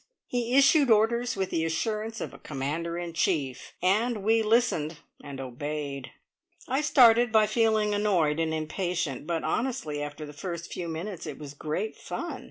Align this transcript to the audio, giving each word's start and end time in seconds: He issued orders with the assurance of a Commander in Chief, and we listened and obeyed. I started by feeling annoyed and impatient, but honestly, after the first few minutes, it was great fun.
He 0.25 0.57
issued 0.57 0.89
orders 0.89 1.35
with 1.35 1.51
the 1.51 1.63
assurance 1.63 2.19
of 2.21 2.33
a 2.33 2.39
Commander 2.39 2.97
in 2.97 3.13
Chief, 3.13 3.73
and 3.83 4.23
we 4.23 4.41
listened 4.41 4.97
and 5.23 5.39
obeyed. 5.39 6.09
I 6.67 6.81
started 6.81 7.31
by 7.31 7.45
feeling 7.45 7.93
annoyed 7.93 8.39
and 8.39 8.51
impatient, 8.51 9.27
but 9.27 9.43
honestly, 9.43 10.01
after 10.01 10.25
the 10.25 10.33
first 10.33 10.73
few 10.73 10.87
minutes, 10.87 11.27
it 11.27 11.37
was 11.37 11.53
great 11.53 11.95
fun. 11.97 12.39